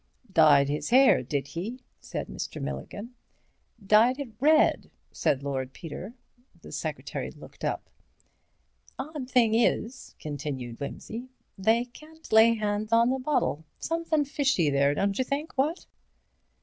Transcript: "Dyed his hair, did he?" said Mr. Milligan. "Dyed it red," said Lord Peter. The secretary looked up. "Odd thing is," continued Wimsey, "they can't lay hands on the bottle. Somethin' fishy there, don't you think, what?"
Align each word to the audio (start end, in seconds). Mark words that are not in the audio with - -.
"Dyed 0.33 0.67
his 0.67 0.89
hair, 0.89 1.21
did 1.21 1.49
he?" 1.49 1.83
said 1.99 2.27
Mr. 2.27 2.59
Milligan. 2.59 3.13
"Dyed 3.85 4.17
it 4.19 4.29
red," 4.39 4.89
said 5.11 5.43
Lord 5.43 5.73
Peter. 5.73 6.15
The 6.63 6.71
secretary 6.71 7.29
looked 7.29 7.63
up. 7.63 7.87
"Odd 8.97 9.29
thing 9.29 9.53
is," 9.53 10.15
continued 10.19 10.79
Wimsey, 10.79 11.27
"they 11.55 11.85
can't 11.85 12.31
lay 12.31 12.55
hands 12.55 12.91
on 12.91 13.11
the 13.11 13.19
bottle. 13.19 13.63
Somethin' 13.77 14.25
fishy 14.25 14.71
there, 14.71 14.95
don't 14.95 15.19
you 15.19 15.23
think, 15.23 15.55
what?" 15.55 15.85